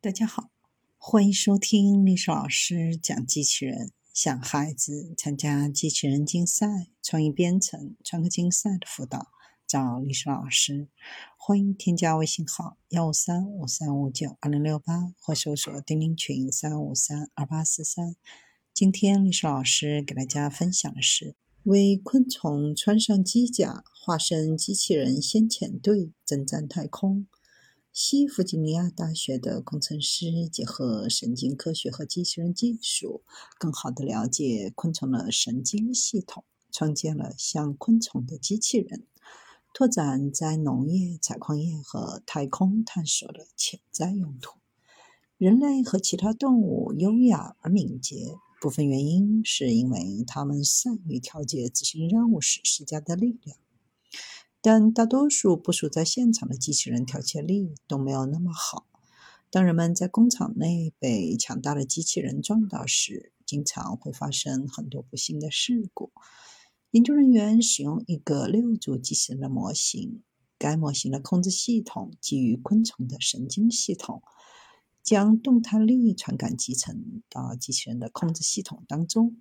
[0.00, 0.52] 大家好，
[0.96, 3.90] 欢迎收听历史老师讲机器人。
[4.14, 9.26] 想孩子参加机器人竞赛、创意编程、创客竞赛的辅导，
[9.66, 10.86] 找历史老师。
[11.36, 18.14] 欢迎添加微信号幺五三五三五九二零六八，或搜索钉钉群三五三二八四三。
[18.72, 21.34] 今天历史老师给大家分享的是：
[21.64, 27.26] 为昆虫穿上机甲，化身机器人先遣队征战太空。
[27.92, 33.22] 西弗吉尼亚大学的工程师结合神经科学和机器人技术，
[33.58, 39.06] 更好地了解昆虫的神经系统，创建了像昆虫的机器人，
[39.74, 44.58] 拓展在农业、采矿业和太空探索的潜在用途。
[45.36, 53.56] 人类和其他动物优雅而敏捷，部分原因是因为它们善于调节执行任务时施加的力量。
[54.60, 58.86] 但大多数部署在现场的机器人调节力都没有那么好。
[59.50, 66.12] 当人们在工厂内被强大的机器人撞到时，经常会发生很多不幸的事故。
[66.90, 70.22] 研究人员使用一个六组机器人的模型，
[70.58, 74.22] 该模型的控制系统基于昆虫的神经系统，
[75.02, 79.36] 将动态力传感集成到机器人的控制系统当中。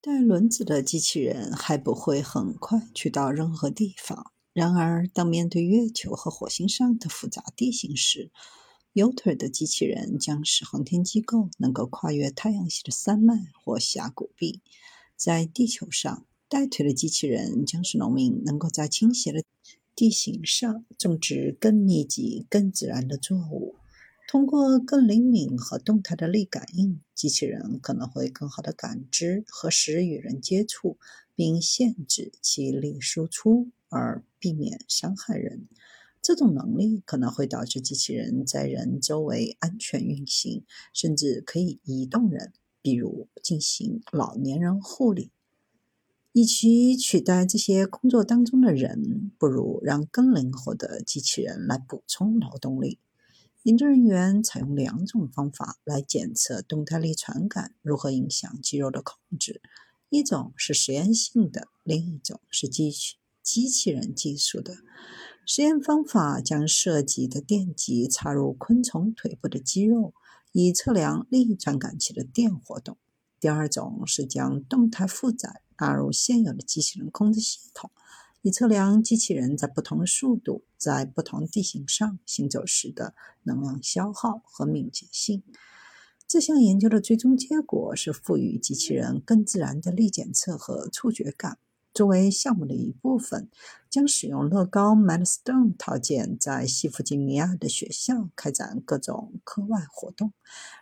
[0.00, 4.32] 带轮子的机器人还不会很快去到任何地方。
[4.52, 8.32] 然而，当面对月球和火星上的复杂地形时，
[8.92, 14.60] 有腿的机器人将使航天机构能够跨越太阳系的山脉或峡谷壁；
[15.16, 19.44] 在地球上，带腿的机器人将使农民能够在倾斜的
[19.94, 23.76] 地形上种植更密集、更自然的作物。
[24.26, 30.98] 通过更灵敏和动态的力感应，机器人可能会更好地感知何时与人接触，
[31.36, 33.70] 并限制其力输出。
[33.90, 35.68] 而避免伤害人，
[36.22, 45.30] 这种能力可能会导致机器人在人周围安全运行，甚至可以移动人，比如进行老年人护理。
[46.32, 53.00] 与其取代这些工作当中的人，不如让更灵活的机器人来补充劳动力。
[53.64, 59.60] 研究人员采用两种方法来检测动态力传感如何影响肌肉的控制：
[60.08, 63.19] 一种是实验性的，另一种是机器。
[63.42, 64.76] 机器人技术的
[65.46, 70.14] 实验方法将涉及的电极插入昆虫腿部的肌肉，
[70.52, 72.96] 以测量力传感器的电活动。
[73.40, 77.90] 第二种是将动态负载纳入现有的机器人控制系统，
[78.42, 83.14] 以测量机器人在不同速度、在不同地形上行走时的
[83.44, 85.42] 能量消耗和敏捷性。
[86.28, 91.58] 这项研究的最终结果是赋予机器人更自然的力检测和触觉感。
[91.92, 93.50] 作为项目的一部分，
[93.90, 100.32] 将使用乐高 Minestone 套件，在西弗吉尼亚的学校开展各种课外活动，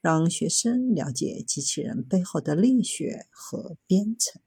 [0.00, 4.40] 让学生了解机器人背后的力学和编程。